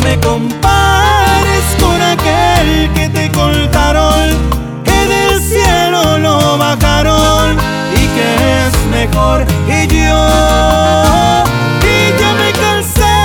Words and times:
me 0.00 0.18
compares 0.20 1.64
con 1.80 2.00
aquel 2.00 2.92
que 2.94 3.08
te 3.08 3.30
cortaron, 3.30 4.28
que 4.84 5.06
del 5.06 5.40
cielo 5.40 6.18
lo 6.18 6.58
bajaron 6.58 7.56
y 7.94 8.06
que 8.16 8.66
es 8.66 8.74
mejor 8.90 9.44
y 9.66 9.86
yo. 9.86 10.26
Y 11.82 12.20
ya 12.20 12.34
me 12.34 12.52
cansé 12.52 13.16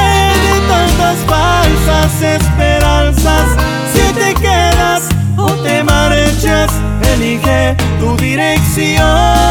de 0.46 0.56
tantas 0.68 1.18
falsas 1.28 2.22
esperanzas. 2.22 3.48
Si 3.94 4.14
te 4.14 4.34
quedas 4.36 5.10
o 5.38 5.52
te 5.64 5.84
marchas, 5.84 6.72
elige 7.14 7.76
tu 8.00 8.16
dirección. 8.18 9.43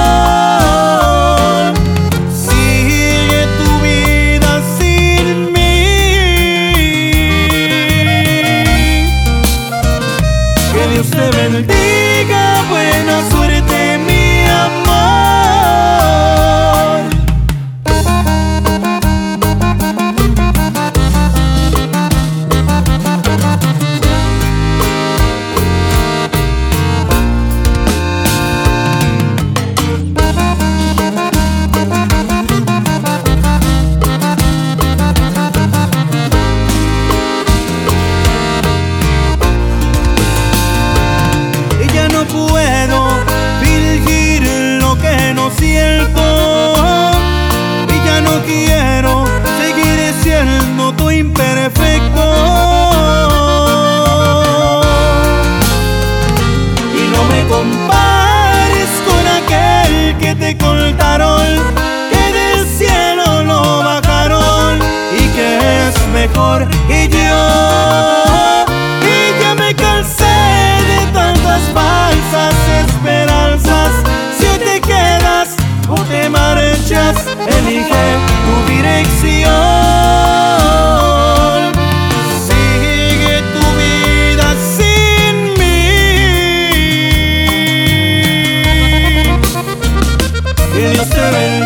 Dios 10.93 11.09
te 11.09 11.31
bendiga, 11.31 12.65
buena 12.69 13.31
suerte. 13.31 13.82
quiero 48.41 49.25
seguir 49.61 50.15
siendo 50.23 50.93
tu 50.95 51.11
imperfecto. 51.11 51.82
elige 77.59 78.05
tu 78.45 78.55
dirección. 78.73 79.53
Sigue 82.47 83.37
tu 83.55 83.65
vida 83.81 84.49
sin 84.77 85.35
mí. 85.59 85.81
Dios 90.75 91.09
te 91.09 91.25
bendiga. 91.37 91.62